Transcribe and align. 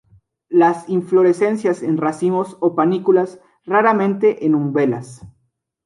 Las 0.49 0.89
inflorescencias 0.89 1.83
en 1.83 1.97
racimos 1.97 2.57
o 2.59 2.73
panículas, 2.73 3.39
raramente 3.65 4.47
en 4.47 4.55
umbelas. 4.55 5.21